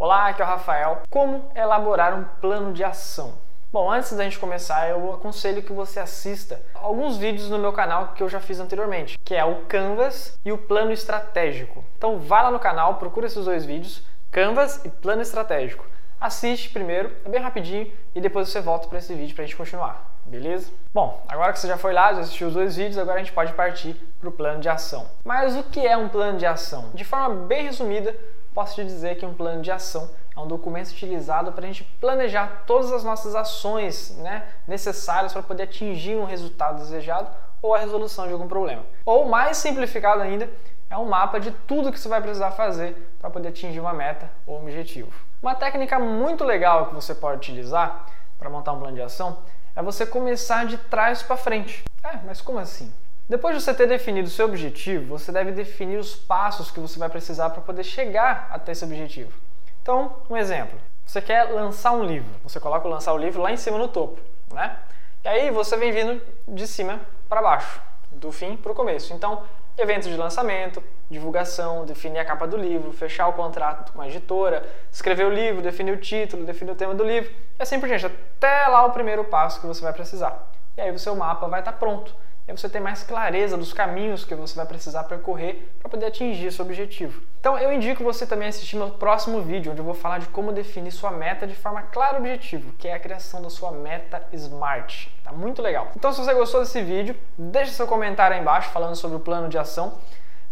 Olá, 0.00 0.28
aqui 0.28 0.40
é 0.40 0.44
o 0.44 0.48
Rafael. 0.48 1.02
Como 1.10 1.50
elaborar 1.56 2.14
um 2.14 2.22
plano 2.40 2.72
de 2.72 2.84
ação? 2.84 3.36
Bom, 3.72 3.90
antes 3.90 4.12
da 4.12 4.22
gente 4.22 4.38
começar, 4.38 4.88
eu 4.88 5.12
aconselho 5.12 5.60
que 5.60 5.72
você 5.72 5.98
assista 5.98 6.62
alguns 6.72 7.16
vídeos 7.16 7.50
no 7.50 7.58
meu 7.58 7.72
canal 7.72 8.12
que 8.14 8.22
eu 8.22 8.28
já 8.28 8.38
fiz 8.38 8.60
anteriormente, 8.60 9.18
que 9.24 9.34
é 9.34 9.44
o 9.44 9.64
Canvas 9.64 10.38
e 10.44 10.52
o 10.52 10.56
Plano 10.56 10.92
Estratégico. 10.92 11.84
Então 11.96 12.16
vá 12.16 12.42
lá 12.42 12.52
no 12.52 12.60
canal, 12.60 12.94
procura 12.94 13.26
esses 13.26 13.44
dois 13.44 13.64
vídeos, 13.64 14.04
Canvas 14.30 14.84
e 14.84 14.88
Plano 14.88 15.20
Estratégico. 15.20 15.84
Assiste 16.20 16.70
primeiro, 16.70 17.10
é 17.24 17.28
bem 17.28 17.40
rapidinho, 17.40 17.92
e 18.14 18.20
depois 18.20 18.48
você 18.48 18.60
volta 18.60 18.86
para 18.86 18.98
esse 18.98 19.12
vídeo 19.16 19.34
para 19.34 19.42
a 19.42 19.46
gente 19.48 19.56
continuar, 19.56 20.20
beleza? 20.24 20.70
Bom, 20.94 21.24
agora 21.26 21.52
que 21.52 21.58
você 21.58 21.66
já 21.66 21.76
foi 21.76 21.92
lá, 21.92 22.14
já 22.14 22.20
assistiu 22.20 22.46
os 22.46 22.54
dois 22.54 22.76
vídeos, 22.76 22.98
agora 22.98 23.16
a 23.16 23.22
gente 23.22 23.32
pode 23.32 23.52
partir 23.52 23.94
para 24.20 24.28
o 24.28 24.32
plano 24.32 24.60
de 24.60 24.68
ação. 24.68 25.08
Mas 25.24 25.56
o 25.56 25.64
que 25.64 25.84
é 25.84 25.96
um 25.96 26.08
plano 26.08 26.38
de 26.38 26.46
ação? 26.46 26.90
De 26.94 27.04
forma 27.04 27.46
bem 27.46 27.64
resumida, 27.64 28.14
posso 28.58 28.74
te 28.74 28.84
dizer 28.84 29.16
que 29.16 29.24
um 29.24 29.32
plano 29.32 29.62
de 29.62 29.70
ação 29.70 30.10
é 30.36 30.40
um 30.40 30.46
documento 30.48 30.88
utilizado 30.88 31.52
para 31.52 31.62
a 31.62 31.66
gente 31.68 31.84
planejar 32.00 32.64
todas 32.66 32.90
as 32.90 33.04
nossas 33.04 33.36
ações 33.36 34.16
né, 34.18 34.48
necessárias 34.66 35.32
para 35.32 35.44
poder 35.44 35.62
atingir 35.62 36.16
um 36.16 36.24
resultado 36.24 36.78
desejado 36.78 37.28
ou 37.62 37.72
a 37.72 37.78
resolução 37.78 38.26
de 38.26 38.32
algum 38.32 38.48
problema. 38.48 38.84
Ou 39.06 39.28
mais 39.28 39.58
simplificado 39.58 40.22
ainda, 40.22 40.50
é 40.90 40.98
um 40.98 41.04
mapa 41.04 41.38
de 41.38 41.52
tudo 41.68 41.92
que 41.92 42.00
você 42.00 42.08
vai 42.08 42.20
precisar 42.20 42.50
fazer 42.50 42.96
para 43.20 43.30
poder 43.30 43.50
atingir 43.50 43.78
uma 43.78 43.92
meta 43.92 44.28
ou 44.44 44.58
um 44.58 44.62
objetivo. 44.62 45.12
Uma 45.40 45.54
técnica 45.54 45.96
muito 46.00 46.42
legal 46.42 46.86
que 46.86 46.96
você 46.96 47.14
pode 47.14 47.36
utilizar 47.36 48.06
para 48.40 48.50
montar 48.50 48.72
um 48.72 48.80
plano 48.80 48.96
de 48.96 49.02
ação 49.02 49.38
é 49.76 49.80
você 49.80 50.04
começar 50.04 50.66
de 50.66 50.78
trás 50.78 51.22
para 51.22 51.36
frente. 51.36 51.84
É, 52.02 52.16
mas 52.26 52.40
como 52.40 52.58
assim? 52.58 52.92
Depois 53.28 53.54
de 53.54 53.62
você 53.62 53.74
ter 53.74 53.86
definido 53.86 54.26
o 54.26 54.30
seu 54.30 54.46
objetivo, 54.46 55.18
você 55.18 55.30
deve 55.30 55.52
definir 55.52 55.98
os 55.98 56.16
passos 56.16 56.70
que 56.70 56.80
você 56.80 56.98
vai 56.98 57.10
precisar 57.10 57.50
para 57.50 57.60
poder 57.60 57.84
chegar 57.84 58.48
até 58.50 58.72
esse 58.72 58.82
objetivo. 58.82 59.38
Então, 59.82 60.16
um 60.30 60.36
exemplo: 60.36 60.78
você 61.04 61.20
quer 61.20 61.42
lançar 61.44 61.92
um 61.92 62.02
livro, 62.02 62.30
você 62.42 62.58
coloca 62.58 62.88
o 62.88 62.90
lançar 62.90 63.12
o 63.12 63.18
livro 63.18 63.42
lá 63.42 63.52
em 63.52 63.56
cima 63.58 63.76
no 63.76 63.86
topo, 63.86 64.18
né? 64.50 64.78
E 65.22 65.28
aí 65.28 65.50
você 65.50 65.76
vem 65.76 65.92
vindo 65.92 66.22
de 66.48 66.66
cima 66.66 67.00
para 67.28 67.42
baixo, 67.42 67.82
do 68.10 68.32
fim 68.32 68.56
para 68.56 68.72
o 68.72 68.74
começo. 68.74 69.12
Então, 69.12 69.42
eventos 69.76 70.08
de 70.08 70.16
lançamento, 70.16 70.82
divulgação, 71.10 71.84
definir 71.84 72.20
a 72.20 72.24
capa 72.24 72.46
do 72.46 72.56
livro, 72.56 72.94
fechar 72.94 73.28
o 73.28 73.34
contrato 73.34 73.92
com 73.92 74.00
a 74.00 74.08
editora, 74.08 74.66
escrever 74.90 75.26
o 75.26 75.30
livro, 75.30 75.60
definir 75.60 75.92
o 75.92 75.98
título, 75.98 76.46
definir 76.46 76.72
o 76.72 76.74
tema 76.74 76.94
do 76.94 77.04
livro, 77.04 77.30
e 77.30 77.62
assim 77.62 77.78
por 77.78 77.90
diante, 77.90 78.06
até 78.06 78.68
lá 78.68 78.86
o 78.86 78.90
primeiro 78.90 79.22
passo 79.24 79.60
que 79.60 79.66
você 79.66 79.82
vai 79.82 79.92
precisar. 79.92 80.50
E 80.78 80.80
aí 80.80 80.90
o 80.90 80.98
seu 80.98 81.14
mapa 81.14 81.46
vai 81.46 81.60
estar 81.60 81.72
pronto 81.72 82.14
e 82.48 82.52
você 82.52 82.68
ter 82.68 82.80
mais 82.80 83.02
clareza 83.02 83.56
dos 83.56 83.74
caminhos 83.74 84.24
que 84.24 84.34
você 84.34 84.56
vai 84.56 84.64
precisar 84.64 85.04
percorrer 85.04 85.70
para 85.78 85.90
poder 85.90 86.06
atingir 86.06 86.50
seu 86.50 86.64
objetivo. 86.64 87.22
Então 87.38 87.58
eu 87.58 87.70
indico 87.72 88.02
você 88.02 88.26
também 88.26 88.48
assistir 88.48 88.76
meu 88.76 88.90
próximo 88.90 89.42
vídeo, 89.42 89.70
onde 89.70 89.80
eu 89.80 89.84
vou 89.84 89.94
falar 89.94 90.18
de 90.18 90.26
como 90.28 90.50
definir 90.50 90.90
sua 90.90 91.10
meta 91.10 91.46
de 91.46 91.54
forma 91.54 91.82
clara 91.82 92.16
e 92.16 92.20
objetiva, 92.20 92.72
que 92.78 92.88
é 92.88 92.94
a 92.94 92.98
criação 92.98 93.42
da 93.42 93.50
sua 93.50 93.70
meta 93.70 94.22
SMART. 94.32 95.08
Tá 95.22 95.30
muito 95.30 95.60
legal. 95.60 95.92
Então 95.94 96.10
se 96.10 96.18
você 96.24 96.32
gostou 96.32 96.60
desse 96.60 96.80
vídeo, 96.82 97.14
deixe 97.36 97.72
seu 97.72 97.86
comentário 97.86 98.34
aí 98.34 98.40
embaixo 98.40 98.70
falando 98.70 98.96
sobre 98.96 99.18
o 99.18 99.20
plano 99.20 99.48
de 99.48 99.58
ação, 99.58 99.98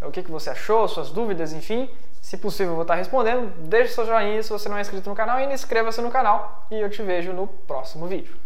o 0.02 0.10
que, 0.10 0.22
que 0.22 0.30
você 0.30 0.50
achou, 0.50 0.86
suas 0.86 1.10
dúvidas, 1.10 1.54
enfim. 1.54 1.88
Se 2.20 2.36
possível, 2.36 2.72
eu 2.72 2.74
vou 2.74 2.82
estar 2.82 2.96
respondendo. 2.96 3.52
Deixe 3.68 3.94
seu 3.94 4.04
joinha 4.04 4.42
se 4.42 4.50
você 4.50 4.68
não 4.68 4.76
é 4.76 4.80
inscrito 4.80 5.08
no 5.08 5.14
canal 5.14 5.40
e 5.40 5.44
inscreva-se 5.44 6.02
no 6.02 6.10
canal. 6.10 6.66
E 6.70 6.80
eu 6.80 6.90
te 6.90 7.02
vejo 7.02 7.32
no 7.32 7.46
próximo 7.46 8.06
vídeo. 8.06 8.36